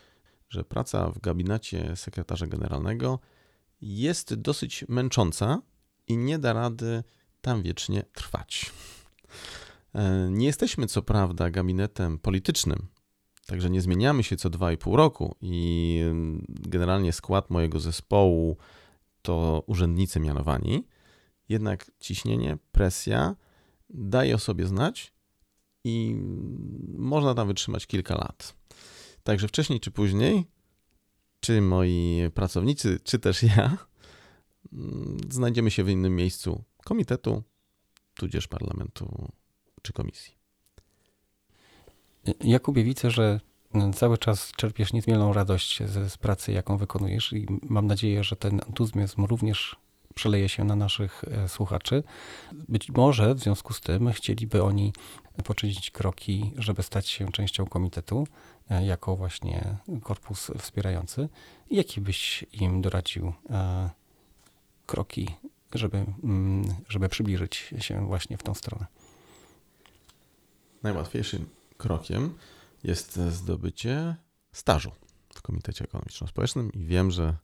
że 0.49 0.65
praca 0.65 1.11
w 1.11 1.19
gabinecie 1.19 1.97
sekretarza 1.97 2.47
generalnego 2.47 3.19
jest 3.81 4.35
dosyć 4.35 4.85
męcząca 4.89 5.63
i 6.09 6.17
nie 6.17 6.39
da 6.39 6.53
rady 6.53 7.05
tam 7.41 7.63
wiecznie 7.63 8.03
trwać. 8.13 8.73
E, 9.95 10.29
nie 10.31 10.47
jesteśmy 10.47 10.87
co 10.87 11.03
prawda 11.03 11.51
gabinetem 11.51 12.19
politycznym, 12.19 12.87
także 13.47 13.71
nie 13.71 13.81
zmieniamy 13.81 14.23
się 14.23 14.37
co 14.37 14.51
2,5 14.51 14.95
roku 14.95 15.37
i 15.41 16.01
generalnie 16.49 17.13
skład 17.13 17.51
mojego 17.51 17.81
zespołu 17.81 18.57
to 19.23 19.63
urzędnicy 19.67 20.21
mianowani, 20.21 20.87
jednak 21.49 21.91
ciśnienie, 22.01 22.59
presja 22.73 23.37
daje 23.91 24.35
o 24.35 24.39
sobie 24.39 24.67
znać 24.67 25.13
i 25.85 26.17
można 26.99 27.35
tam 27.35 27.49
wytrzymać 27.49 27.87
kilka 27.87 28.15
lat. 28.15 28.55
Także 29.25 29.49
wcześniej 29.49 29.81
czy 29.81 29.91
później, 29.91 30.47
czy 31.41 31.61
moi 31.61 32.21
pracownicy, 32.35 33.01
czy 33.05 33.19
też 33.19 33.43
ja, 33.43 33.77
mm, 34.73 35.19
znajdziemy 35.31 35.71
się 35.71 35.85
w 35.85 35.89
innym 35.89 36.17
miejscu 36.17 36.65
komitetu, 36.85 37.43
tudzież 38.15 38.49
parlamentu 38.49 39.33
czy 39.83 39.93
komisji. 39.93 40.35
Jakubie, 42.41 42.85
widzę, 42.85 43.11
że 43.11 43.41
cały 43.95 44.19
czas 44.19 44.53
czerpiesz 44.57 44.93
niezmierną 44.93 45.33
radość 45.33 45.83
z 46.09 46.17
pracy, 46.17 46.53
jaką 46.53 46.77
wykonujesz 46.77 47.33
i 47.33 47.47
mam 47.63 47.87
nadzieję, 47.87 48.25
że 48.25 48.37
ten 48.37 48.61
entuzjazm 48.67 49.25
również 49.25 49.77
przeleje 50.15 50.49
się 50.49 50.65
na 50.65 50.77
naszych 50.77 51.25
e, 51.25 51.49
słuchaczy. 51.49 52.03
Być 52.69 52.91
może 52.91 53.35
w 53.35 53.41
związku 53.41 53.73
z 53.73 53.81
tym 53.81 54.13
chcieliby 54.13 54.63
oni 54.63 54.93
poczynić 55.45 55.91
kroki, 55.91 56.53
żeby 56.57 56.83
stać 56.83 57.09
się 57.09 57.33
częścią 57.33 57.67
komitetu, 57.67 58.27
e, 58.71 58.87
jako 58.87 59.17
właśnie 59.17 59.77
korpus 60.03 60.51
wspierający. 60.59 61.29
Jaki 61.71 62.01
byś 62.01 62.45
im 62.53 62.83
doradził 62.83 63.33
e, 63.51 63.91
kroki 64.87 65.29
żeby, 65.75 66.07
mm, 66.25 66.75
żeby 66.89 67.09
przybliżyć 67.09 67.75
się 67.79 68.07
właśnie 68.07 68.39
w 68.39 68.43
tą 68.43 68.55
stronę. 68.55 68.87
Najłatwiejszym 70.83 71.49
krokiem 71.77 72.35
jest 72.85 73.17
zdobycie 73.17 74.17
stażu 74.53 74.91
w 75.35 75.43
Komitecie 75.43 75.85
Ekonomiczno-Społecznym 75.85 76.73
i 76.73 76.85
wiem, 76.85 77.11
że 77.11 77.37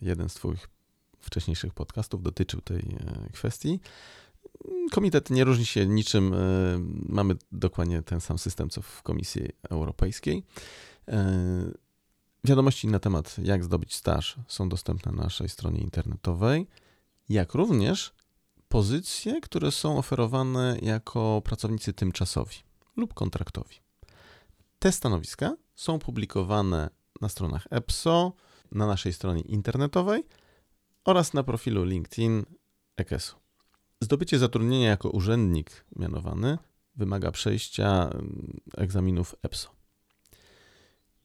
jeden 0.00 0.28
z 0.28 0.34
Twoich 0.34 0.68
wcześniejszych 1.24 1.74
podcastów 1.74 2.22
dotyczył 2.22 2.60
tej 2.60 2.78
e, 2.80 3.32
kwestii. 3.32 3.80
Komitet 4.90 5.30
nie 5.30 5.44
różni 5.44 5.66
się 5.66 5.86
niczym. 5.86 6.34
E, 6.34 6.36
mamy 7.08 7.34
dokładnie 7.52 8.02
ten 8.02 8.20
sam 8.20 8.38
system, 8.38 8.70
co 8.70 8.82
w 8.82 9.02
Komisji 9.02 9.48
Europejskiej. 9.70 10.44
E, 11.08 11.72
wiadomości 12.44 12.88
na 12.88 12.98
temat, 12.98 13.36
jak 13.42 13.64
zdobyć 13.64 13.94
staż, 13.94 14.36
są 14.48 14.68
dostępne 14.68 15.12
na 15.12 15.22
naszej 15.22 15.48
stronie 15.48 15.80
internetowej, 15.80 16.66
jak 17.28 17.54
również 17.54 18.14
pozycje, 18.68 19.40
które 19.40 19.70
są 19.70 19.98
oferowane 19.98 20.78
jako 20.82 21.42
pracownicy 21.44 21.92
tymczasowi 21.92 22.56
lub 22.96 23.14
kontraktowi. 23.14 23.76
Te 24.78 24.92
stanowiska 24.92 25.56
są 25.74 25.98
publikowane 25.98 26.90
na 27.20 27.28
stronach 27.28 27.66
EPSO, 27.70 28.32
na 28.72 28.86
naszej 28.86 29.12
stronie 29.12 29.40
internetowej 29.40 30.24
oraz 31.04 31.34
na 31.34 31.42
profilu 31.42 31.84
LinkedIn 31.84 32.44
EKS-u. 32.96 33.36
Zdobycie 34.00 34.38
zatrudnienia 34.38 34.88
jako 34.88 35.10
urzędnik 35.10 35.84
mianowany 35.96 36.58
wymaga 36.96 37.30
przejścia 37.30 38.10
mm, 38.14 38.60
egzaminów 38.76 39.34
EPSO. 39.42 39.70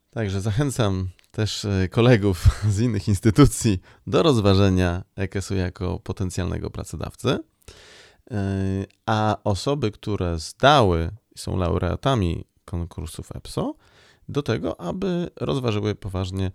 Także 0.09 0.41
zachęcam 0.41 1.09
też 1.31 1.65
e, 1.65 1.87
kolegów 1.87 2.47
z 2.75 2.79
innych 2.79 3.07
instytucji 3.07 3.81
do 4.07 4.23
rozważenia 4.23 5.03
EKS-u 5.15 5.55
jako 5.55 5.99
potencjalnego 5.99 6.69
pracodawcy. 6.69 7.39
E, 8.31 8.39
a 9.05 9.37
osoby, 9.43 9.91
które 9.91 10.39
zdały 10.39 11.11
i 11.35 11.39
są 11.39 11.57
laureatami 11.57 12.45
konkursów 12.65 13.35
EPSO, 13.35 13.75
do 14.29 14.43
tego, 14.43 14.81
aby 14.81 15.29
rozważyły 15.35 15.95
poważnie 15.95 16.51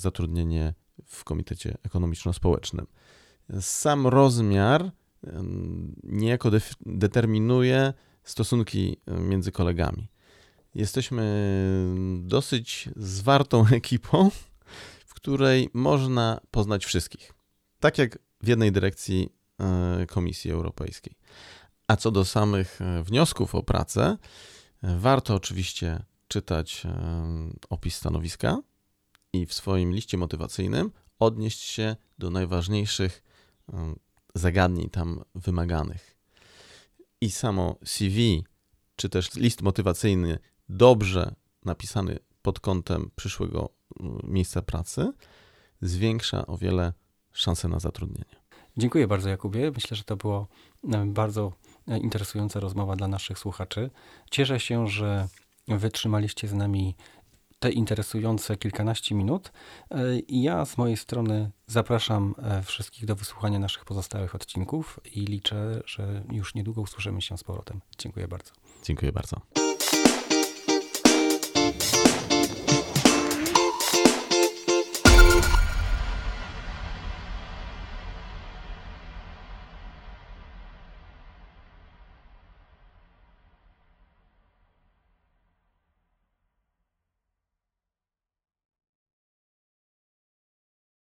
zatrudnienie 0.00 0.74
w 1.06 1.24
Komitecie 1.24 1.78
Ekonomiczno-Społecznym. 1.82 2.86
Sam 3.60 4.06
rozmiar 4.06 4.90
niejako 6.02 6.50
de 6.50 6.60
determinuje 6.86 7.92
stosunki 8.24 8.96
między 9.06 9.52
kolegami. 9.52 10.08
Jesteśmy 10.74 11.24
dosyć 12.22 12.88
zwartą 12.96 13.66
ekipą, 13.80 14.30
w 15.06 15.14
której 15.14 15.70
można 15.74 16.40
poznać 16.50 16.84
wszystkich. 16.84 17.32
Tak 17.80 17.98
jak 17.98 18.18
w 18.42 18.48
jednej 18.48 18.72
dyrekcji 18.72 19.28
e, 19.58 20.06
Komisji 20.06 20.50
Europejskiej. 20.50 21.14
A 21.88 21.96
co 21.96 22.10
do 22.10 22.24
samych 22.24 22.80
e, 22.80 23.02
wniosków 23.02 23.54
o 23.54 23.62
pracę, 23.62 24.16
e, 24.82 24.98
warto 24.98 25.34
oczywiście 25.34 26.02
czytać 26.28 26.82
opis 27.70 27.96
stanowiska 27.96 28.58
i 29.32 29.46
w 29.46 29.54
swoim 29.54 29.92
liście 29.92 30.18
motywacyjnym 30.18 30.90
odnieść 31.18 31.60
się 31.60 31.96
do 32.18 32.30
najważniejszych 32.30 33.22
zagadnień 34.34 34.90
tam 34.90 35.24
wymaganych. 35.34 36.16
I 37.20 37.30
samo 37.30 37.76
CV, 37.84 38.44
czy 38.96 39.08
też 39.08 39.34
list 39.34 39.62
motywacyjny 39.62 40.38
dobrze 40.68 41.34
napisany 41.64 42.18
pod 42.42 42.60
kątem 42.60 43.10
przyszłego 43.16 43.68
miejsca 44.24 44.62
pracy, 44.62 45.12
zwiększa 45.82 46.46
o 46.46 46.58
wiele 46.58 46.92
szanse 47.32 47.68
na 47.68 47.80
zatrudnienie. 47.80 48.40
Dziękuję 48.76 49.06
bardzo, 49.06 49.28
Jakubie. 49.28 49.70
Myślę, 49.70 49.96
że 49.96 50.04
to 50.04 50.16
było 50.16 50.48
bardzo 51.06 51.52
interesująca 52.02 52.60
rozmowa 52.60 52.96
dla 52.96 53.08
naszych 53.08 53.38
słuchaczy. 53.38 53.90
Cieszę 54.30 54.60
się, 54.60 54.88
że 54.88 55.28
wytrzymaliście 55.68 56.48
z 56.48 56.52
nami 56.52 56.96
te 57.60 57.70
interesujące 57.70 58.56
kilkanaście 58.56 59.14
minut. 59.14 59.52
E, 59.90 60.18
I 60.18 60.42
ja 60.42 60.64
z 60.64 60.78
mojej 60.78 60.96
strony 60.96 61.50
zapraszam 61.66 62.34
e, 62.42 62.62
wszystkich 62.62 63.06
do 63.06 63.16
wysłuchania 63.16 63.58
naszych 63.58 63.84
pozostałych 63.84 64.34
odcinków 64.34 65.00
i 65.14 65.20
liczę, 65.20 65.82
że 65.86 66.22
już 66.32 66.54
niedługo 66.54 66.80
usłyszymy 66.80 67.22
się 67.22 67.38
z 67.38 67.44
powrotem. 67.44 67.80
Dziękuję 67.98 68.28
bardzo. 68.28 68.52
Dziękuję 68.84 69.12
bardzo. 69.12 69.59